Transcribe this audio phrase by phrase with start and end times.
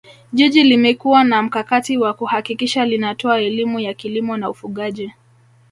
[0.33, 5.11] Jiji limekuwa na mkakati wa kuhakikisha linatoa elimu ya kilimo na ufugaji